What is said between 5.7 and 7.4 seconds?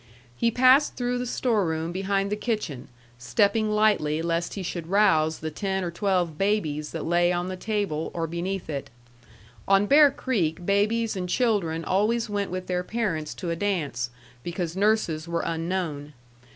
or twelve babies that lay